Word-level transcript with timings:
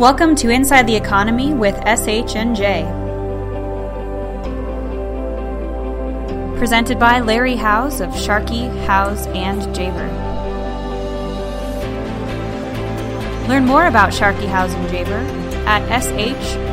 Welcome 0.00 0.34
to 0.36 0.48
Inside 0.48 0.86
the 0.86 0.96
Economy 0.96 1.52
with 1.52 1.74
SH&J. 1.86 2.84
Presented 6.56 6.98
by 6.98 7.20
Larry 7.20 7.54
Howes 7.54 8.00
of 8.00 8.18
Sharkey, 8.18 8.68
Howes, 8.86 9.26
and 9.26 9.60
Javer. 9.76 10.08
Learn 13.46 13.66
more 13.66 13.88
about 13.88 14.14
Sharkey, 14.14 14.46
Howes, 14.46 14.72
and 14.72 14.88
Javer 14.88 15.22
at 15.66 15.86
shwj.com. 16.00 16.64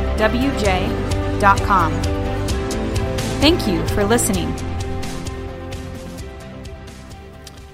Thank 3.42 3.68
you 3.68 3.86
for 3.88 4.04
listening. 4.04 4.50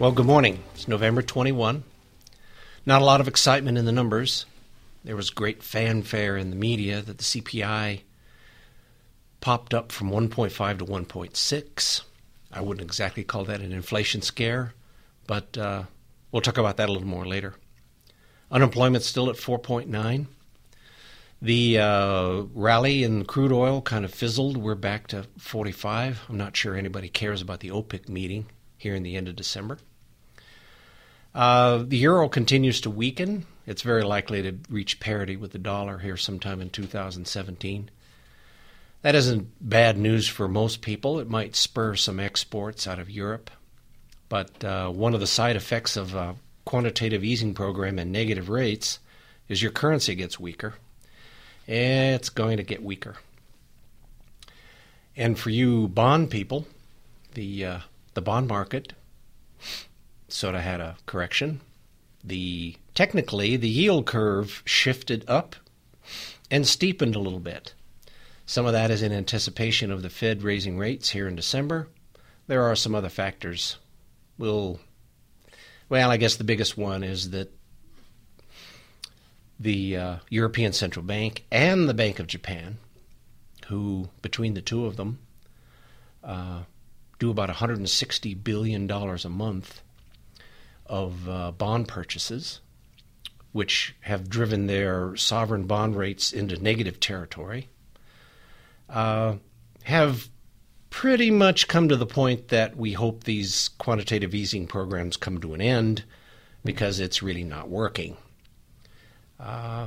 Well, 0.01 0.11
good 0.11 0.27
morning. 0.27 0.65
It's 0.75 0.89
November 0.89 1.23
21. 1.23 1.85
Not 2.85 3.03
a 3.03 3.05
lot 3.05 3.21
of 3.21 3.29
excitement 3.29 3.79
in 3.79 3.85
the 3.85 3.93
numbers. 3.93 4.47
There 5.05 5.17
was 5.17 5.29
great 5.29 5.63
fanfare 5.63 6.37
in 6.39 6.49
the 6.49 6.57
media 6.57 7.03
that 7.03 7.19
the 7.19 7.25
CPI 7.25 8.01
popped 9.41 9.75
up 9.75 9.93
from 9.93 10.11
1.5 10.11 10.79
to 10.79 10.85
1.6. 10.87 12.03
I 12.51 12.61
wouldn't 12.63 12.85
exactly 12.85 13.23
call 13.23 13.45
that 13.45 13.61
an 13.61 13.73
inflation 13.73 14.23
scare, 14.23 14.73
but 15.27 15.59
uh, 15.59 15.83
we'll 16.33 16.41
talk 16.41 16.57
about 16.57 16.79
that 16.79 16.89
a 16.89 16.93
little 16.93 17.07
more 17.07 17.27
later. 17.27 17.55
Unemployment's 18.51 19.07
still 19.07 19.29
at 19.29 19.37
4.9. 19.37 20.27
The 21.43 21.79
uh, 21.79 22.43
rally 22.55 23.05
in 23.05 23.27
crude 23.27 23.53
oil 23.53 23.83
kind 23.83 24.07
of 24.07 24.15
fizzled. 24.15 24.57
We're 24.57 24.75
back 24.75 25.09
to 25.09 25.27
45. 25.37 26.23
I'm 26.31 26.39
not 26.39 26.57
sure 26.57 26.75
anybody 26.75 27.11
cares 27.11 27.43
about 27.43 27.61
the 27.61 27.69
OPEC 27.69 28.09
meeting 28.09 28.47
here 28.79 28.95
in 28.95 29.03
the 29.03 29.17
end 29.17 29.29
of 29.29 29.37
December. 29.37 29.77
Uh, 31.35 31.85
the 31.87 31.99
euro 31.99 32.31
continues 32.31 32.81
to 32.83 32.89
weaken. 32.91 33.45
It's 33.67 33.83
very 33.83 34.03
likely 34.03 34.43
to 34.43 34.57
reach 34.69 35.01
parity 35.01 35.37
with 35.37 35.53
the 35.53 35.59
dollar 35.59 35.99
here 35.99 36.17
sometime 36.17 36.61
in 36.61 36.71
2017. 36.71 37.91
That 39.03 39.15
isn't 39.15 39.49
bad 39.61 39.99
news 39.99 40.29
for 40.29 40.49
most 40.49 40.81
people. 40.81 41.19
It 41.19 41.29
might 41.29 41.57
spur 41.57 41.95
some 41.95 42.21
exports 42.21 42.87
out 42.87 42.99
of 42.99 43.11
Europe. 43.11 43.51
But 44.29 44.65
uh, 44.65 44.91
one 44.91 45.15
of 45.15 45.21
the 45.21 45.27
side 45.27 45.57
effects 45.57 45.97
of 45.97 46.15
a 46.15 46.37
quantitative 46.65 47.23
easing 47.23 47.55
program 47.55 47.99
and 47.99 48.11
negative 48.11 48.49
rates 48.49 48.99
is 49.49 49.63
your 49.63 49.71
currency 49.71 50.15
gets 50.15 50.41
weaker. 50.41 50.75
It's 51.67 52.31
going 52.31 52.57
to 52.57 52.63
get 52.63 52.83
weaker. 52.83 53.17
And 55.17 55.39
for 55.39 55.51
you 55.51 55.89
bond 55.89 56.31
people, 56.31 56.67
the 57.35 57.65
uh, 57.65 57.79
the 58.15 58.23
bond 58.23 58.49
market 58.49 58.93
sort 60.29 60.55
of 60.55 60.63
had 60.63 60.81
a 60.81 60.97
correction. 61.07 61.61
The 62.23 62.77
technically 62.95 63.57
the 63.57 63.69
yield 63.69 64.07
curve 64.07 64.63
shifted 64.65 65.25
up 65.29 65.57
and 66.51 66.67
steepened 66.67 67.17
a 67.17 67.21
little 67.21 67.41
bit. 67.41 67.75
Some 68.47 68.67
of 68.67 68.73
that 68.73 68.91
is 68.91 69.03
in 69.03 69.13
anticipation 69.13 69.91
of 69.91 70.03
the 70.03 70.11
Fed 70.11 70.43
raising 70.43 70.79
rates 70.79 71.11
here 71.11 71.27
in 71.27 71.35
December. 71.35 71.89
There 72.47 72.63
are 72.63 72.77
some 72.77 72.95
other 72.95 73.09
factors. 73.09 73.79
We'll 74.37 74.81
well, 75.89 76.11
I 76.11 76.17
guess 76.17 76.37
the 76.37 76.45
biggest 76.45 76.77
one 76.77 77.05
is 77.05 77.31
that 77.31 77.53
the 79.61 79.97
uh, 79.97 80.17
European 80.29 80.73
Central 80.73 81.05
Bank 81.05 81.45
and 81.51 81.89
the 81.89 81.95
Bank 81.95 82.19
of 82.19 82.27
Japan, 82.27 82.79
who 83.69 84.09
between 84.23 84.55
the 84.55 84.63
two 84.63 84.87
of 84.87 84.97
them 84.97 85.19
uh, 86.23 86.63
do 87.19 87.31
about 87.31 87.49
160 87.49 88.35
billion 88.35 88.87
dollars 88.87 89.25
a 89.25 89.31
month 89.31 89.83
of 90.87 91.29
uh, 91.29 91.51
bond 91.53 91.89
purchases, 91.89 92.61
which 93.55 93.95
have 94.01 94.29
driven 94.29 94.67
their 94.67 95.15
sovereign 95.15 95.63
bond 95.63 95.95
rates 95.95 96.33
into 96.33 96.61
negative 96.61 96.99
territory, 96.99 97.69
uh, 98.89 99.37
have 99.85 100.29
pretty 100.91 101.31
much 101.31 101.69
come 101.69 101.89
to 101.89 101.95
the 101.95 102.05
point 102.05 102.49
that 102.49 102.77
we 102.77 102.95
hope 102.95 103.23
these 103.23 103.69
quantitative 103.79 104.35
easing 104.35 104.67
programs 104.67 105.17
come 105.17 105.41
to 105.41 105.55
an 105.55 105.61
end 105.61 106.03
because 106.65 106.99
it's 106.99 107.23
really 107.23 107.45
not 107.45 107.69
working. 107.69 108.17
Uh, 109.39 109.87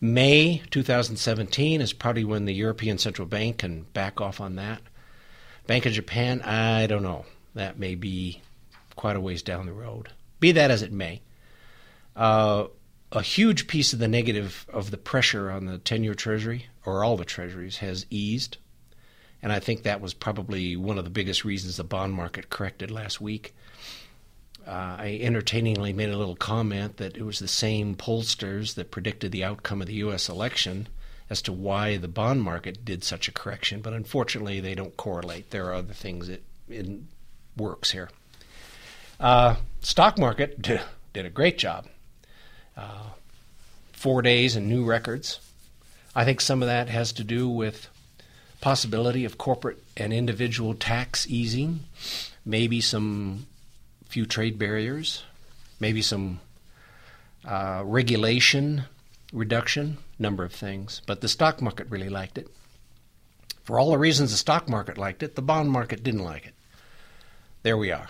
May 0.00 0.62
2017 0.70 1.82
is 1.82 1.92
probably 1.92 2.24
when 2.24 2.46
the 2.46 2.54
European 2.54 2.96
Central 2.96 3.28
Bank 3.28 3.58
can 3.58 3.82
back 3.92 4.22
off 4.22 4.40
on 4.40 4.56
that. 4.56 4.80
Bank 5.66 5.84
of 5.84 5.92
Japan, 5.92 6.40
I 6.40 6.86
don't 6.86 7.02
know. 7.02 7.26
That 7.54 7.78
may 7.78 7.94
be 7.94 8.40
quite 8.96 9.16
a 9.16 9.20
ways 9.20 9.42
down 9.42 9.66
the 9.66 9.74
road. 9.74 10.08
Be 10.38 10.52
that 10.52 10.70
as 10.70 10.80
it 10.80 10.92
may, 10.92 11.20
uh, 12.16 12.66
a 13.12 13.22
huge 13.22 13.66
piece 13.66 13.92
of 13.92 13.98
the 13.98 14.08
negative 14.08 14.66
of 14.72 14.90
the 14.90 14.96
pressure 14.96 15.50
on 15.50 15.66
the 15.66 15.78
10 15.78 16.04
year 16.04 16.14
Treasury, 16.14 16.66
or 16.84 17.04
all 17.04 17.16
the 17.16 17.24
Treasuries, 17.24 17.78
has 17.78 18.06
eased. 18.10 18.58
And 19.42 19.52
I 19.52 19.58
think 19.58 19.82
that 19.82 20.00
was 20.00 20.14
probably 20.14 20.76
one 20.76 20.98
of 20.98 21.04
the 21.04 21.10
biggest 21.10 21.44
reasons 21.44 21.76
the 21.76 21.84
bond 21.84 22.12
market 22.12 22.50
corrected 22.50 22.90
last 22.90 23.20
week. 23.20 23.54
Uh, 24.66 24.96
I 24.98 25.18
entertainingly 25.22 25.92
made 25.92 26.10
a 26.10 26.18
little 26.18 26.36
comment 26.36 26.98
that 26.98 27.16
it 27.16 27.22
was 27.22 27.38
the 27.38 27.48
same 27.48 27.94
pollsters 27.94 28.74
that 28.74 28.90
predicted 28.90 29.32
the 29.32 29.44
outcome 29.44 29.80
of 29.80 29.86
the 29.86 29.94
U.S. 29.94 30.28
election 30.28 30.88
as 31.30 31.40
to 31.42 31.52
why 31.52 31.96
the 31.96 32.08
bond 32.08 32.42
market 32.42 32.84
did 32.84 33.02
such 33.02 33.28
a 33.28 33.32
correction, 33.32 33.80
but 33.80 33.94
unfortunately 33.94 34.60
they 34.60 34.74
don't 34.74 34.96
correlate. 34.96 35.50
There 35.50 35.66
are 35.66 35.74
other 35.74 35.94
things 35.94 36.28
that 36.28 36.42
in 36.68 37.08
works 37.56 37.92
here. 37.92 38.10
Uh, 39.18 39.56
stock 39.80 40.18
market 40.18 40.60
did, 40.60 40.80
did 41.14 41.24
a 41.24 41.30
great 41.30 41.56
job. 41.56 41.86
Uh, 42.80 43.10
four 43.92 44.22
days 44.22 44.56
and 44.56 44.66
new 44.66 44.82
records. 44.82 45.38
I 46.16 46.24
think 46.24 46.40
some 46.40 46.62
of 46.62 46.68
that 46.68 46.88
has 46.88 47.12
to 47.12 47.24
do 47.24 47.46
with 47.46 47.88
possibility 48.62 49.26
of 49.26 49.36
corporate 49.36 49.82
and 49.98 50.14
individual 50.14 50.72
tax 50.72 51.26
easing, 51.28 51.80
maybe 52.42 52.80
some 52.80 53.46
few 54.08 54.24
trade 54.24 54.58
barriers, 54.58 55.24
maybe 55.78 56.00
some 56.00 56.40
uh, 57.44 57.82
regulation 57.84 58.84
reduction, 59.30 59.98
number 60.18 60.44
of 60.44 60.52
things. 60.52 61.02
But 61.06 61.20
the 61.20 61.28
stock 61.28 61.60
market 61.60 61.86
really 61.90 62.08
liked 62.08 62.38
it. 62.38 62.48
For 63.62 63.78
all 63.78 63.90
the 63.90 63.98
reasons 63.98 64.30
the 64.30 64.38
stock 64.38 64.66
market 64.70 64.96
liked 64.96 65.22
it, 65.22 65.34
the 65.34 65.42
bond 65.42 65.70
market 65.70 66.02
didn't 66.02 66.24
like 66.24 66.46
it. 66.46 66.54
There 67.62 67.76
we 67.76 67.92
are. 67.92 68.08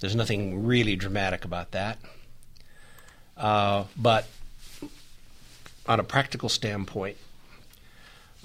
There's 0.00 0.16
nothing 0.16 0.64
really 0.64 0.96
dramatic 0.96 1.44
about 1.44 1.72
that. 1.72 1.98
Uh, 3.36 3.84
but 3.96 4.26
on 5.86 6.00
a 6.00 6.04
practical 6.04 6.48
standpoint, 6.48 7.16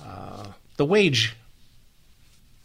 uh, 0.04 0.48
the 0.78 0.86
wage 0.86 1.36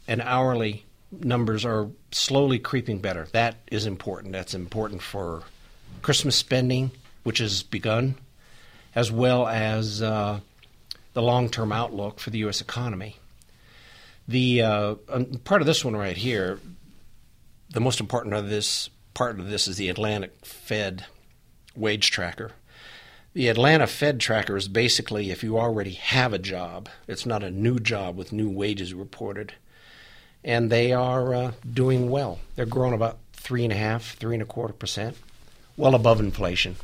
and 0.08 0.20
hourly 0.22 0.84
numbers 1.12 1.64
are 1.64 1.88
slowly 2.10 2.58
creeping 2.58 2.98
better. 2.98 3.28
That 3.32 3.56
is 3.70 3.86
important. 3.86 4.32
That's 4.32 4.54
important 4.54 5.02
for 5.02 5.42
Christmas 6.02 6.36
spending, 6.36 6.90
which 7.22 7.38
has 7.38 7.62
begun, 7.62 8.16
as 8.94 9.10
well 9.10 9.46
as 9.46 10.02
uh, 10.02 10.40
the 11.12 11.22
long 11.22 11.48
term 11.48 11.72
outlook 11.72 12.20
for 12.20 12.30
the 12.30 12.38
U.S. 12.38 12.60
economy. 12.60 13.16
The 14.28 14.62
uh, 14.62 14.94
part 15.44 15.62
of 15.62 15.66
this 15.66 15.84
one 15.84 15.94
right 15.94 16.16
here, 16.16 16.58
the 17.70 17.80
most 17.80 18.00
important 18.00 18.34
of 18.34 18.48
this 18.48 18.90
part 19.14 19.38
of 19.38 19.48
this 19.48 19.68
is 19.68 19.76
the 19.76 19.88
Atlanta 19.88 20.28
Fed 20.42 21.06
wage 21.76 22.10
tracker. 22.10 22.52
The 23.32 23.48
Atlanta 23.48 23.86
Fed 23.86 24.18
tracker 24.18 24.56
is 24.56 24.66
basically 24.66 25.30
if 25.30 25.42
you 25.42 25.58
already 25.58 25.92
have 25.92 26.32
a 26.32 26.38
job, 26.38 26.88
it's 27.06 27.26
not 27.26 27.42
a 27.42 27.50
new 27.50 27.78
job 27.78 28.16
with 28.16 28.32
new 28.32 28.48
wages 28.48 28.94
reported. 28.94 29.52
And 30.42 30.70
they 30.70 30.92
are 30.92 31.34
uh, 31.34 31.52
doing 31.70 32.08
well. 32.08 32.38
They're 32.54 32.66
growing 32.66 32.94
about 32.94 33.18
three 33.32 33.64
and 33.64 33.72
a 33.72 33.76
half, 33.76 34.16
three 34.16 34.34
and 34.34 34.42
a 34.42 34.46
quarter 34.46 34.72
percent, 34.72 35.16
well 35.76 35.94
above 35.94 36.18
inflation. 36.18 36.76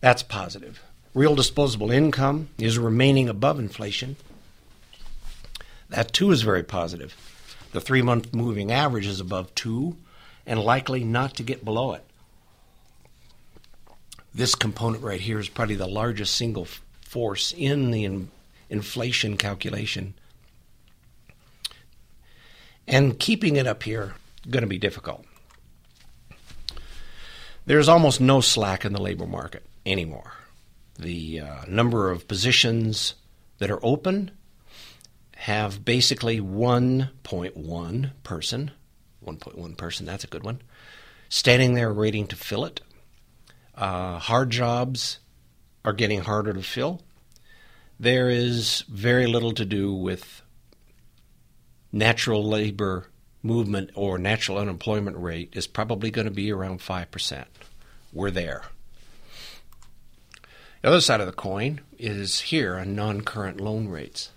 That's 0.00 0.22
positive. 0.22 0.82
Real 1.14 1.34
disposable 1.34 1.90
income 1.90 2.50
is 2.58 2.78
remaining 2.78 3.28
above 3.28 3.58
inflation. 3.58 4.16
That 5.88 6.12
too 6.12 6.30
is 6.30 6.42
very 6.42 6.62
positive. 6.62 7.16
The 7.72 7.80
three 7.80 8.02
month 8.02 8.34
moving 8.34 8.70
average 8.70 9.06
is 9.06 9.20
above 9.20 9.54
two 9.54 9.96
and 10.44 10.60
likely 10.60 11.02
not 11.02 11.34
to 11.36 11.42
get 11.42 11.64
below 11.64 11.94
it. 11.94 12.04
This 14.36 14.54
component 14.54 15.02
right 15.02 15.20
here 15.20 15.38
is 15.38 15.48
probably 15.48 15.76
the 15.76 15.88
largest 15.88 16.34
single 16.34 16.66
force 17.00 17.54
in 17.56 17.90
the 17.90 18.04
in- 18.04 18.30
inflation 18.68 19.38
calculation. 19.38 20.12
And 22.86 23.18
keeping 23.18 23.56
it 23.56 23.66
up 23.66 23.82
here 23.82 24.14
going 24.48 24.60
to 24.60 24.68
be 24.68 24.78
difficult. 24.78 25.24
There's 27.64 27.88
almost 27.88 28.20
no 28.20 28.42
slack 28.42 28.84
in 28.84 28.92
the 28.92 29.00
labor 29.00 29.26
market 29.26 29.64
anymore. 29.86 30.34
The 30.98 31.40
uh, 31.40 31.64
number 31.66 32.10
of 32.10 32.28
positions 32.28 33.14
that 33.56 33.70
are 33.70 33.80
open 33.82 34.32
have 35.36 35.82
basically 35.82 36.40
1.1 36.40 38.10
person 38.22 38.70
1.1 39.24 39.76
person. 39.76 40.06
That's 40.06 40.24
a 40.24 40.28
good 40.28 40.44
one. 40.44 40.60
Standing 41.28 41.74
there 41.74 41.92
waiting 41.92 42.26
to 42.28 42.36
fill 42.36 42.64
it. 42.64 42.80
Uh, 43.76 44.18
hard 44.18 44.50
jobs 44.50 45.18
are 45.84 45.92
getting 45.92 46.20
harder 46.20 46.52
to 46.52 46.62
fill. 46.62 47.02
There 47.98 48.30
is 48.30 48.84
very 48.88 49.26
little 49.26 49.52
to 49.52 49.64
do 49.64 49.92
with 49.92 50.42
natural 51.92 52.44
labor 52.44 53.08
movement 53.42 53.90
or 53.94 54.18
natural 54.18 54.58
unemployment 54.58 55.16
rate 55.16 55.50
is 55.54 55.66
probably 55.66 56.10
going 56.10 56.26
to 56.26 56.30
be 56.30 56.52
around 56.52 56.80
5%. 56.80 57.44
We're 58.12 58.30
there. 58.30 58.64
The 60.82 60.88
other 60.88 61.00
side 61.00 61.20
of 61.20 61.26
the 61.26 61.32
coin 61.32 61.80
is 61.98 62.40
here 62.40 62.76
on 62.76 62.94
non 62.94 63.22
current 63.22 63.60
loan 63.60 63.88
rates. 63.88 64.30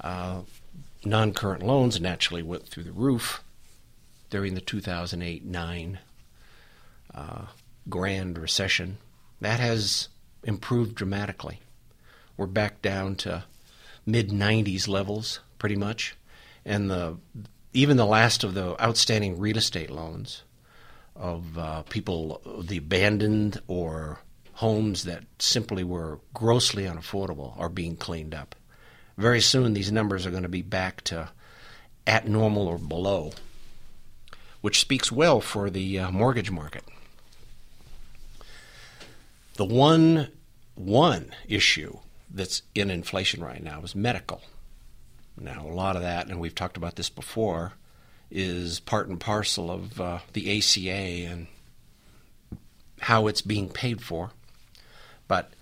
Uh, 0.00 0.42
non 1.04 1.32
current 1.32 1.62
loans 1.62 2.00
naturally 2.00 2.42
went 2.42 2.66
through 2.66 2.84
the 2.84 2.92
roof 2.92 3.42
during 4.28 4.54
the 4.54 4.60
2008 4.60 5.44
9 5.44 5.98
uh, 7.14 7.46
grand 7.88 8.38
recession. 8.38 8.98
That 9.40 9.60
has 9.60 10.08
improved 10.44 10.94
dramatically. 10.94 11.60
We're 12.36 12.46
back 12.46 12.82
down 12.82 13.16
to 13.16 13.44
mid 14.04 14.30
90s 14.30 14.88
levels, 14.88 15.40
pretty 15.58 15.76
much. 15.76 16.16
And 16.64 16.90
the 16.90 17.18
even 17.72 17.96
the 17.96 18.06
last 18.06 18.42
of 18.42 18.54
the 18.54 18.80
outstanding 18.82 19.38
real 19.38 19.58
estate 19.58 19.90
loans 19.90 20.42
of 21.14 21.58
uh, 21.58 21.82
people, 21.82 22.40
the 22.64 22.78
abandoned 22.78 23.60
or 23.66 24.20
homes 24.54 25.04
that 25.04 25.24
simply 25.38 25.84
were 25.84 26.18
grossly 26.32 26.84
unaffordable, 26.84 27.58
are 27.58 27.68
being 27.68 27.96
cleaned 27.96 28.34
up. 28.34 28.54
Very 29.18 29.40
soon, 29.40 29.74
these 29.74 29.92
numbers 29.92 30.26
are 30.26 30.30
going 30.30 30.42
to 30.42 30.48
be 30.48 30.62
back 30.62 31.02
to 31.02 31.28
at 32.06 32.28
normal 32.28 32.66
or 32.66 32.78
below, 32.78 33.32
which 34.60 34.80
speaks 34.80 35.10
well 35.10 35.40
for 35.40 35.68
the 35.68 35.98
uh, 35.98 36.10
mortgage 36.10 36.50
market. 36.50 36.84
The 39.56 39.64
one 39.64 40.28
one 40.74 41.32
issue 41.48 41.98
that's 42.30 42.62
in 42.74 42.90
inflation 42.90 43.42
right 43.42 43.62
now 43.62 43.80
is 43.82 43.94
medical. 43.94 44.42
Now, 45.38 45.66
a 45.66 45.72
lot 45.72 45.96
of 45.96 46.02
that, 46.02 46.28
and 46.28 46.40
we've 46.40 46.54
talked 46.54 46.76
about 46.76 46.96
this 46.96 47.08
before, 47.08 47.72
is 48.30 48.80
part 48.80 49.08
and 49.08 49.18
parcel 49.18 49.70
of 49.70 50.00
uh, 50.00 50.18
the 50.32 50.58
ACA 50.58 50.90
and 50.90 51.46
how 53.00 53.26
it's 53.26 53.42
being 53.42 53.68
paid 53.68 54.02
for. 54.02 54.30
But 55.28 55.52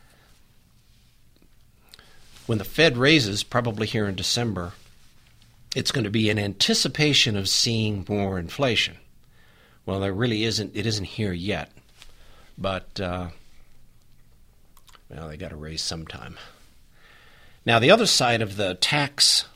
when 2.46 2.58
the 2.58 2.64
Fed 2.64 2.96
raises, 2.96 3.42
probably 3.42 3.86
here 3.86 4.06
in 4.06 4.14
December, 4.14 4.72
it's 5.74 5.92
going 5.92 6.04
to 6.04 6.10
be 6.10 6.30
in 6.30 6.38
anticipation 6.38 7.36
of 7.36 7.48
seeing 7.48 8.04
more 8.08 8.38
inflation. 8.38 8.96
Well, 9.86 10.00
there 10.00 10.12
really 10.12 10.44
isn't. 10.44 10.74
It 10.74 10.86
isn't 10.86 11.04
here 11.04 11.32
yet, 11.32 11.70
but 12.56 13.00
uh, 13.00 13.28
well, 15.08 15.28
they 15.28 15.36
got 15.36 15.50
to 15.50 15.56
raise 15.56 15.82
sometime. 15.82 16.38
Now, 17.66 17.78
the 17.78 17.90
other 17.90 18.06
side 18.06 18.42
of 18.42 18.56
the 18.56 18.74
tax 18.74 19.46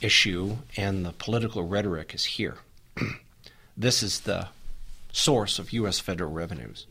issue 0.00 0.58
and 0.76 1.04
the 1.04 1.12
political 1.12 1.66
rhetoric 1.66 2.14
is 2.14 2.24
here. 2.24 2.56
this 3.76 4.02
is 4.02 4.20
the 4.20 4.48
source 5.12 5.58
of 5.58 5.72
U.S. 5.72 6.00
federal 6.00 6.30
revenues. 6.30 6.86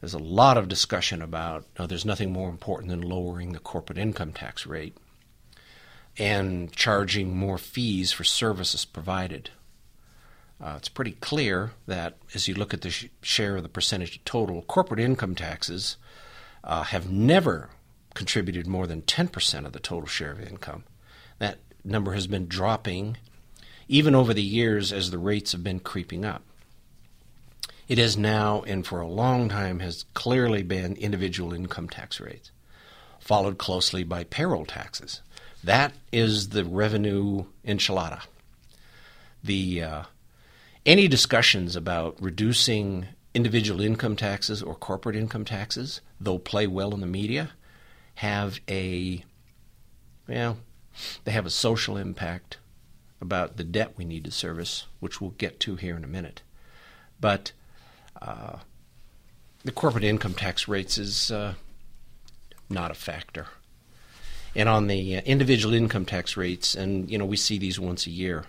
There's 0.00 0.14
a 0.14 0.18
lot 0.18 0.58
of 0.58 0.68
discussion 0.68 1.22
about 1.22 1.64
oh, 1.78 1.86
there's 1.86 2.04
nothing 2.04 2.32
more 2.32 2.50
important 2.50 2.90
than 2.90 3.00
lowering 3.00 3.52
the 3.52 3.58
corporate 3.58 3.98
income 3.98 4.32
tax 4.32 4.66
rate 4.66 4.96
and 6.18 6.70
charging 6.72 7.36
more 7.36 7.58
fees 7.58 8.12
for 8.12 8.24
services 8.24 8.84
provided. 8.84 9.50
Uh, 10.62 10.74
it's 10.76 10.88
pretty 10.88 11.12
clear 11.12 11.72
that 11.86 12.16
as 12.34 12.46
you 12.46 12.54
look 12.54 12.72
at 12.72 12.82
the 12.82 12.90
sh- 12.90 13.06
share 13.22 13.56
of 13.56 13.62
the 13.62 13.68
percentage 13.68 14.16
of 14.16 14.24
total, 14.24 14.62
corporate 14.62 15.00
income 15.00 15.34
taxes 15.34 15.96
uh, 16.64 16.82
have 16.82 17.10
never 17.10 17.70
contributed 18.14 18.66
more 18.66 18.86
than 18.86 19.02
10% 19.02 19.66
of 19.66 19.72
the 19.72 19.80
total 19.80 20.06
share 20.06 20.32
of 20.32 20.40
income. 20.40 20.84
That 21.38 21.58
number 21.84 22.14
has 22.14 22.26
been 22.26 22.46
dropping 22.46 23.18
even 23.86 24.14
over 24.14 24.32
the 24.32 24.42
years 24.42 24.92
as 24.92 25.10
the 25.10 25.18
rates 25.18 25.52
have 25.52 25.62
been 25.62 25.80
creeping 25.80 26.24
up. 26.24 26.42
It 27.86 27.98
is 27.98 28.16
now, 28.16 28.62
and 28.66 28.86
for 28.86 29.00
a 29.00 29.06
long 29.06 29.50
time, 29.50 29.80
has 29.80 30.06
clearly 30.14 30.62
been 30.62 30.96
individual 30.96 31.52
income 31.52 31.88
tax 31.88 32.18
rates, 32.18 32.50
followed 33.20 33.58
closely 33.58 34.04
by 34.04 34.24
payroll 34.24 34.64
taxes. 34.64 35.20
That 35.62 35.92
is 36.10 36.50
the 36.50 36.64
revenue 36.64 37.44
enchilada. 37.66 38.22
The 39.42 39.82
uh, 39.82 40.02
any 40.86 41.08
discussions 41.08 41.76
about 41.76 42.16
reducing 42.20 43.06
individual 43.34 43.80
income 43.80 44.16
taxes 44.16 44.62
or 44.62 44.74
corporate 44.74 45.16
income 45.16 45.44
taxes, 45.44 46.00
though 46.20 46.38
play 46.38 46.66
well 46.66 46.94
in 46.94 47.00
the 47.00 47.06
media, 47.06 47.50
have 48.16 48.60
a 48.68 49.24
well, 50.28 50.58
they 51.24 51.32
have 51.32 51.44
a 51.44 51.50
social 51.50 51.96
impact 51.96 52.58
about 53.20 53.56
the 53.56 53.64
debt 53.64 53.94
we 53.96 54.04
need 54.04 54.24
to 54.24 54.30
service, 54.30 54.86
which 55.00 55.20
we'll 55.20 55.30
get 55.32 55.60
to 55.60 55.76
here 55.76 55.96
in 55.96 56.04
a 56.04 56.08
minute. 56.08 56.42
But 57.20 57.52
uh, 58.22 58.58
the 59.64 59.72
corporate 59.72 60.04
income 60.04 60.34
tax 60.34 60.68
rates 60.68 60.96
is 60.96 61.30
uh, 61.30 61.54
not 62.68 62.90
a 62.90 62.94
factor. 62.94 63.48
And 64.54 64.68
on 64.68 64.86
the 64.86 65.16
uh, 65.16 65.20
individual 65.22 65.74
income 65.74 66.04
tax 66.04 66.36
rates, 66.36 66.74
and 66.74 67.10
you 67.10 67.18
know 67.18 67.24
we 67.26 67.36
see 67.36 67.58
these 67.58 67.80
once 67.80 68.06
a 68.06 68.10
year. 68.10 68.44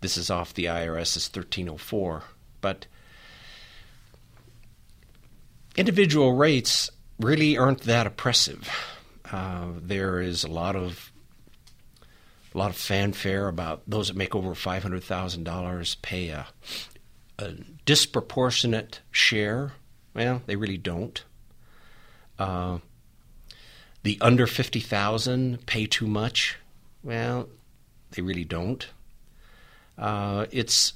This 0.00 0.16
is 0.16 0.30
off 0.30 0.54
the 0.54 0.64
IRS's 0.64 1.28
1304, 1.28 2.22
but 2.62 2.86
individual 5.76 6.34
rates 6.34 6.90
really 7.18 7.56
aren't 7.56 7.82
that 7.82 8.06
oppressive. 8.06 8.68
Uh, 9.30 9.68
there 9.76 10.20
is 10.20 10.44
a 10.44 10.48
lot 10.50 10.76
of 10.76 11.12
a 12.52 12.58
lot 12.58 12.70
of 12.70 12.76
fanfare 12.76 13.46
about 13.46 13.82
those 13.86 14.08
that 14.08 14.16
make 14.16 14.34
over 14.34 14.54
five 14.54 14.82
hundred 14.82 15.04
thousand 15.04 15.44
dollars 15.44 15.96
pay 15.96 16.28
a, 16.30 16.46
a, 17.38 17.52
disproportionate 17.84 19.00
share. 19.10 19.72
Well, 20.14 20.42
they 20.46 20.56
really 20.56 20.78
don't. 20.78 21.22
Uh, 22.38 22.78
the 24.02 24.18
under 24.20 24.46
fifty 24.46 24.80
thousand 24.80 25.64
pay 25.66 25.86
too 25.86 26.06
much. 26.06 26.56
Well, 27.02 27.48
they 28.10 28.22
really 28.22 28.44
don't. 28.44 28.88
Uh, 29.96 30.46
it's 30.50 30.94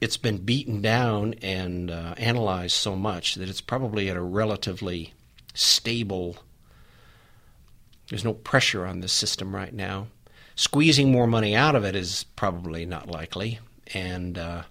it's 0.00 0.16
been 0.16 0.38
beaten 0.38 0.80
down 0.80 1.34
and 1.42 1.90
uh, 1.90 2.14
analyzed 2.16 2.74
so 2.74 2.96
much 2.96 3.36
that 3.36 3.48
it's 3.48 3.60
probably 3.60 4.10
at 4.10 4.16
a 4.16 4.22
relatively 4.22 5.14
stable. 5.54 6.36
There's 8.08 8.24
no 8.24 8.34
pressure 8.34 8.86
on 8.86 9.00
this 9.00 9.12
system 9.12 9.54
right 9.54 9.72
now. 9.72 10.08
Squeezing 10.56 11.10
more 11.10 11.26
money 11.26 11.54
out 11.54 11.74
of 11.74 11.84
it 11.84 11.96
is 11.96 12.24
probably 12.36 12.86
not 12.86 13.08
likely, 13.08 13.58
and 13.92 14.38
uh, 14.38 14.62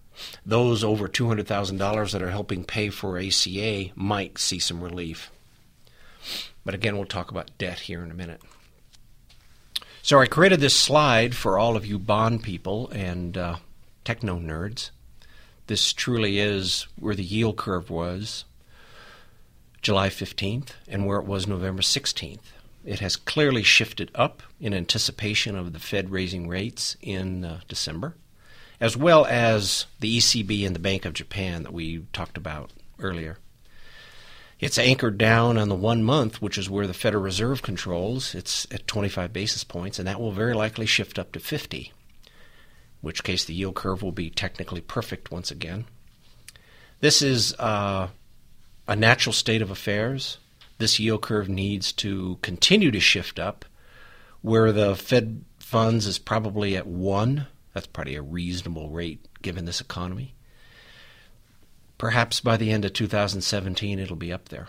those 0.45 0.83
over 0.83 1.07
$200,000 1.07 2.11
that 2.11 2.21
are 2.21 2.29
helping 2.29 2.63
pay 2.63 2.89
for 2.89 3.17
ACA 3.17 3.85
might 3.95 4.37
see 4.37 4.59
some 4.59 4.81
relief. 4.81 5.31
But 6.63 6.73
again, 6.73 6.95
we'll 6.95 7.05
talk 7.05 7.31
about 7.31 7.57
debt 7.57 7.81
here 7.81 8.03
in 8.03 8.11
a 8.11 8.15
minute. 8.15 8.41
So 10.01 10.19
I 10.19 10.25
created 10.25 10.59
this 10.59 10.75
slide 10.75 11.35
for 11.35 11.57
all 11.57 11.75
of 11.75 11.85
you 11.85 11.97
bond 11.97 12.43
people 12.43 12.89
and 12.91 13.37
uh, 13.37 13.55
techno 14.03 14.37
nerds. 14.37 14.91
This 15.67 15.93
truly 15.93 16.39
is 16.39 16.87
where 16.99 17.15
the 17.15 17.23
yield 17.23 17.57
curve 17.57 17.89
was 17.89 18.45
July 19.81 20.09
15th 20.09 20.71
and 20.87 21.05
where 21.05 21.19
it 21.19 21.25
was 21.25 21.47
November 21.47 21.81
16th. 21.81 22.51
It 22.85 22.99
has 22.99 23.15
clearly 23.15 23.63
shifted 23.63 24.11
up 24.13 24.43
in 24.59 24.73
anticipation 24.73 25.55
of 25.55 25.71
the 25.71 25.79
Fed 25.79 26.09
raising 26.09 26.49
rates 26.49 26.97
in 27.01 27.45
uh, 27.45 27.61
December, 27.69 28.15
as 28.81 28.97
well 28.97 29.25
as 29.25 29.85
the 30.01 30.17
ECB 30.17 30.65
and 30.65 30.75
the 30.75 30.79
Bank 30.79 31.05
of 31.05 31.13
Japan 31.13 31.63
that 31.63 31.73
we 31.73 32.05
talked 32.11 32.37
about 32.37 32.71
earlier. 32.99 33.37
It's 34.59 34.77
anchored 34.77 35.17
down 35.17 35.57
on 35.57 35.69
the 35.69 35.75
one 35.75 36.03
month, 36.03 36.41
which 36.41 36.57
is 36.57 36.69
where 36.69 36.87
the 36.87 36.93
Federal 36.93 37.23
Reserve 37.23 37.61
controls. 37.61 38.35
It's 38.35 38.67
at 38.71 38.87
25 38.87 39.31
basis 39.31 39.63
points, 39.63 39.97
and 39.97 40.07
that 40.07 40.19
will 40.19 40.31
very 40.31 40.53
likely 40.53 40.85
shift 40.85 41.17
up 41.17 41.31
to 41.33 41.39
50, 41.39 41.77
in 41.77 41.91
which 43.03 43.23
case 43.23 43.45
the 43.45 43.53
yield 43.53 43.75
curve 43.75 44.01
will 44.01 44.11
be 44.11 44.31
technically 44.31 44.81
perfect 44.81 45.29
once 45.29 45.51
again. 45.51 45.85
This 46.99 47.21
is 47.21 47.53
uh, 47.59 48.07
a 48.87 48.95
natural 48.95 49.33
state 49.33 49.61
of 49.61 49.69
affairs 49.69 50.39
this 50.83 50.99
yield 50.99 51.21
curve 51.21 51.47
needs 51.47 51.93
to 51.93 52.37
continue 52.41 52.91
to 52.91 52.99
shift 52.99 53.39
up, 53.39 53.63
where 54.41 54.71
the 54.71 54.95
Fed 54.95 55.45
funds 55.59 56.05
is 56.05 56.19
probably 56.19 56.75
at 56.75 56.85
one. 56.85 57.47
That's 57.73 57.87
probably 57.87 58.15
a 58.15 58.21
reasonable 58.21 58.89
rate 58.89 59.25
given 59.41 59.65
this 59.65 59.81
economy. 59.81 60.35
Perhaps 61.97 62.41
by 62.41 62.57
the 62.57 62.71
end 62.71 62.83
of 62.83 62.93
2017, 62.93 63.97
it'll 63.97 64.15
be 64.15 64.33
up 64.33 64.49
there. 64.49 64.67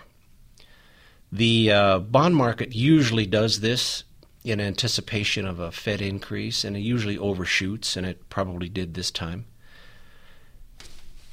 The 1.33 1.73
uh, 1.73 1.99
bond 1.99 2.37
market 2.37 2.75
usually 2.75 3.27
does 3.27 3.59
this 3.59 4.05
in 4.45 4.61
anticipation 4.61 5.47
of 5.47 5.59
a 5.59 5.73
Fed 5.73 6.03
increase, 6.03 6.65
and 6.65 6.77
it 6.77 6.81
usually 6.81 7.17
overshoots, 7.17 7.97
and 7.97 8.07
it 8.07 8.29
probably 8.29 8.69
did 8.69 8.93
this 8.95 9.11
time. 9.11 9.47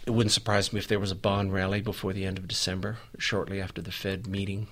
it 0.08 0.12
wouldn't 0.12 0.32
surprise 0.32 0.74
me 0.74 0.80
if 0.80 0.88
there 0.88 1.00
was 1.00 1.12
a 1.12 1.16
bond 1.16 1.54
rally 1.54 1.82
before 1.82 2.14
the 2.14 2.26
end 2.26 2.38
of 2.40 2.48
December, 2.48 2.98
shortly 3.20 3.62
after 3.62 3.82
the 3.82 3.92
Fed 3.92 4.26
meeting. 4.26 4.68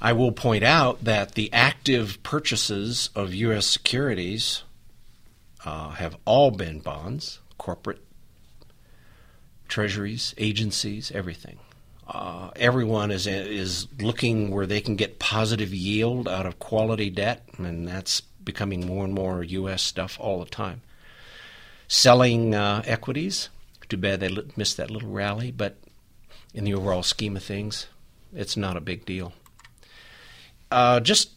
I 0.00 0.12
will 0.12 0.30
point 0.30 0.62
out 0.62 1.02
that 1.04 1.32
the 1.34 1.50
active 1.52 2.22
purchases 2.22 3.08
of 3.14 3.34
U.S. 3.34 3.66
securities 3.66 4.62
uh, 5.64 5.90
have 5.90 6.16
all 6.26 6.50
been 6.50 6.80
bonds, 6.80 7.40
corporate 7.56 8.04
treasuries, 9.68 10.34
agencies, 10.38 11.10
everything. 11.12 11.58
Uh, 12.06 12.50
everyone 12.54 13.10
is 13.10 13.26
is 13.26 13.88
looking 13.98 14.50
where 14.50 14.66
they 14.66 14.80
can 14.80 14.94
get 14.94 15.18
positive 15.18 15.74
yield 15.74 16.28
out 16.28 16.46
of 16.46 16.58
quality 16.58 17.10
debt, 17.10 17.48
and 17.58 17.86
that's 17.88 18.20
becoming 18.20 18.86
more 18.86 19.04
and 19.04 19.12
more 19.12 19.42
U.S. 19.42 19.82
stuff 19.82 20.16
all 20.20 20.38
the 20.38 20.50
time. 20.50 20.82
Selling 21.88 22.54
uh, 22.54 22.82
equities, 22.84 23.48
too 23.88 23.96
bad 23.96 24.20
they 24.20 24.36
missed 24.56 24.76
that 24.76 24.90
little 24.90 25.10
rally, 25.10 25.50
but 25.50 25.76
in 26.54 26.64
the 26.64 26.74
overall 26.74 27.02
scheme 27.02 27.36
of 27.36 27.42
things, 27.42 27.86
it's 28.34 28.56
not 28.56 28.76
a 28.76 28.80
big 28.80 29.04
deal. 29.04 29.32
Uh, 30.70 31.00
just 31.00 31.30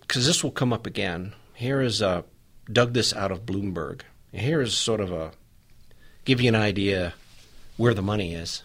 because 0.00 0.26
this 0.26 0.42
will 0.42 0.50
come 0.50 0.72
up 0.72 0.86
again, 0.86 1.34
here 1.54 1.80
is 1.80 2.00
a 2.00 2.24
dug 2.70 2.92
this 2.92 3.14
out 3.14 3.32
of 3.32 3.46
Bloomberg. 3.46 4.02
Here 4.32 4.60
is 4.60 4.74
sort 4.74 5.00
of 5.00 5.12
a 5.12 5.32
give 6.24 6.40
you 6.40 6.48
an 6.48 6.54
idea 6.54 7.14
where 7.76 7.94
the 7.94 8.02
money 8.02 8.34
is. 8.34 8.62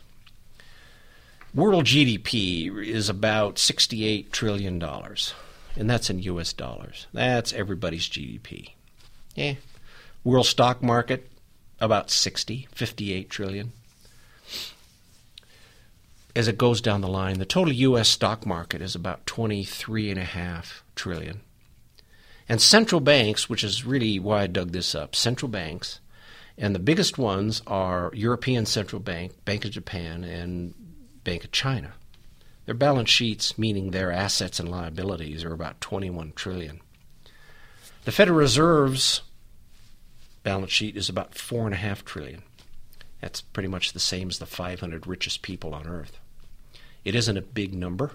World 1.56 1.86
GDP 1.86 2.84
is 2.84 3.10
about 3.10 3.58
$68 3.58 4.32
trillion, 4.32 4.82
and 4.82 5.88
that's 5.90 6.10
in 6.10 6.18
US 6.20 6.52
dollars. 6.52 7.06
That's 7.14 7.54
everybody's 7.54 8.10
GDP. 8.10 8.72
Yeah. 9.36 9.56
World 10.24 10.48
stock 10.48 10.82
market, 10.82 11.30
about 11.80 12.10
60, 12.10 12.68
58 12.72 13.30
trillion. 13.30 13.72
As 16.36 16.48
it 16.48 16.58
goes 16.58 16.82
down 16.82 17.02
the 17.02 17.08
line, 17.08 17.38
the 17.38 17.46
total 17.46 17.74
US 17.74 18.10
stock 18.10 18.48
market 18.48 18.82
is 18.82 18.96
about 18.96 19.28
23.5 19.28 20.82
trillion. 20.96 21.42
And 22.50 22.60
central 22.60 23.00
banks, 23.00 23.48
which 23.48 23.64
is 23.64 23.86
really 23.86 24.18
why 24.18 24.42
I 24.42 24.48
dug 24.48 24.72
this 24.72 24.96
up, 24.96 25.16
central 25.16 25.50
banks, 25.50 26.00
and 26.58 26.74
the 26.74 26.80
biggest 26.80 27.20
ones 27.20 27.62
are 27.68 28.12
European 28.16 28.66
Central 28.66 29.00
Bank, 29.00 29.34
Bank 29.46 29.66
of 29.66 29.72
Japan, 29.72 30.24
and 30.24 30.74
Bank 31.24 31.44
of 31.44 31.52
China. 31.52 31.94
Their 32.66 32.76
balance 32.76 33.10
sheets, 33.10 33.58
meaning 33.58 33.92
their 33.92 34.12
assets 34.12 34.60
and 34.60 34.70
liabilities, 34.70 35.44
are 35.44 35.54
about 35.54 35.82
21 35.82 36.34
trillion. 36.36 36.80
The 38.06 38.12
Federal 38.12 38.38
Reserve's 38.38 39.22
balance 40.44 40.72
sheet 40.72 40.98
is 40.98 41.10
about 41.10 41.36
four 41.36 41.66
and 41.66 41.74
a 41.74 41.78
half 41.78 42.06
trillion. 42.06 42.44
That's 43.22 43.42
pretty 43.42 43.70
much 43.70 43.94
the 43.94 44.00
same 44.00 44.30
as 44.30 44.40
the 44.40 44.46
500 44.46 45.08
richest 45.08 45.42
people 45.42 45.74
on 45.74 45.88
Earth. 45.88 46.20
It 47.06 47.16
isn't 47.16 47.38
a 47.38 47.42
big 47.42 47.74
number. 47.74 48.12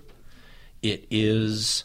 It 0.83 1.07
is 1.11 1.85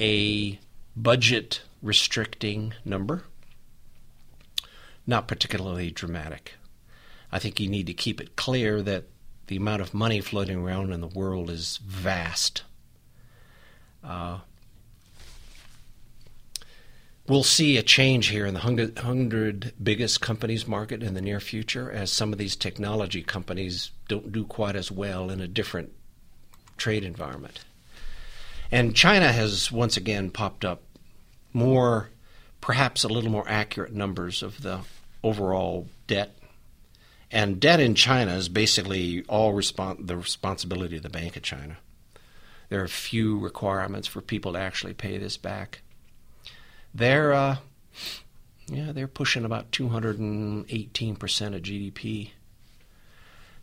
a 0.00 0.58
budget 0.96 1.62
restricting 1.82 2.74
number. 2.84 3.24
Not 5.06 5.28
particularly 5.28 5.90
dramatic. 5.90 6.54
I 7.30 7.38
think 7.38 7.60
you 7.60 7.68
need 7.68 7.86
to 7.86 7.94
keep 7.94 8.20
it 8.20 8.36
clear 8.36 8.82
that 8.82 9.04
the 9.48 9.56
amount 9.56 9.82
of 9.82 9.92
money 9.92 10.20
floating 10.20 10.58
around 10.58 10.92
in 10.92 11.00
the 11.00 11.06
world 11.06 11.50
is 11.50 11.78
vast. 11.78 12.62
Uh, 14.04 14.38
we'll 17.26 17.42
see 17.42 17.76
a 17.76 17.82
change 17.82 18.28
here 18.28 18.46
in 18.46 18.54
the 18.54 18.60
100, 18.60 18.96
100 18.96 19.72
biggest 19.82 20.20
companies 20.20 20.66
market 20.66 21.02
in 21.02 21.14
the 21.14 21.20
near 21.20 21.40
future 21.40 21.90
as 21.90 22.12
some 22.12 22.32
of 22.32 22.38
these 22.38 22.56
technology 22.56 23.22
companies 23.22 23.90
don't 24.06 24.32
do 24.32 24.44
quite 24.44 24.76
as 24.76 24.92
well 24.92 25.30
in 25.30 25.40
a 25.40 25.48
different 25.48 25.92
trade 26.76 27.02
environment. 27.02 27.64
And 28.70 28.94
China 28.94 29.32
has 29.32 29.72
once 29.72 29.96
again 29.96 30.30
popped 30.30 30.64
up 30.64 30.82
more, 31.54 32.10
perhaps 32.60 33.02
a 33.02 33.08
little 33.08 33.30
more 33.30 33.48
accurate 33.48 33.94
numbers 33.94 34.42
of 34.42 34.62
the 34.62 34.80
overall 35.22 35.88
debt 36.06 36.38
and 37.30 37.60
debt 37.60 37.80
in 37.80 37.94
China 37.94 38.34
is 38.34 38.48
basically 38.48 39.24
all 39.28 39.52
the 39.52 40.16
responsibility 40.16 40.96
of 40.96 41.02
the 41.02 41.10
Bank 41.10 41.36
of 41.36 41.42
China. 41.42 41.76
There 42.68 42.82
are 42.82 42.88
few 42.88 43.38
requirements 43.38 44.08
for 44.08 44.20
people 44.20 44.52
to 44.52 44.58
actually 44.58 44.94
pay 44.94 45.18
this 45.18 45.36
back. 45.36 45.80
They're, 46.94 47.32
uh, 47.32 47.56
yeah, 48.66 48.92
they're 48.92 49.08
pushing 49.08 49.44
about 49.44 49.70
218% 49.72 51.54
of 51.54 51.62
GDP. 51.62 52.30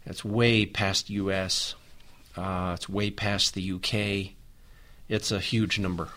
That's 0.05 0.23
way 0.23 0.65
past 0.65 1.09
U.S. 1.09 1.75
Uh, 2.35 2.73
it's 2.75 2.87
way 2.87 3.09
past 3.09 3.53
the 3.53 3.61
U.K. 3.61 4.35
It's 5.09 5.31
a 5.31 5.39
huge 5.39 5.79
number. 5.79 6.09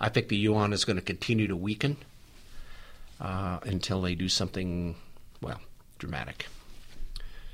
I 0.00 0.08
think 0.08 0.28
the 0.28 0.36
yuan 0.36 0.72
is 0.72 0.84
going 0.84 0.96
to 0.96 1.02
continue 1.02 1.46
to 1.46 1.56
weaken 1.56 1.96
uh, 3.20 3.60
until 3.62 4.00
they 4.02 4.16
do 4.16 4.28
something, 4.28 4.96
well, 5.40 5.60
dramatic. 6.02 6.46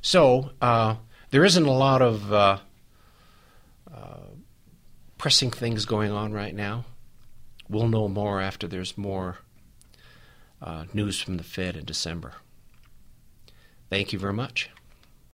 So 0.01 0.53
uh, 0.63 0.97
there 1.31 1.45
isn't 1.45 1.67
a 1.67 1.71
lot 1.71 2.01
of 2.01 2.33
uh, 2.33 2.59
uh, 3.95 4.31
pressing 5.19 5.51
things 5.51 5.85
going 5.85 6.13
on 6.13 6.33
right 6.33 6.55
now. 6.55 6.87
We'll 7.69 7.89
know 7.89 8.09
more 8.09 8.41
after 8.41 8.67
there's 8.67 8.97
more 8.97 9.37
uh, 10.63 10.87
news 10.95 11.21
from 11.21 11.37
the 11.37 11.45
Fed 11.45 11.77
in 11.77 11.85
December. 11.85 12.37
Thank 13.91 14.15
you 14.15 14.19
very 14.19 14.33
much. 14.33 14.71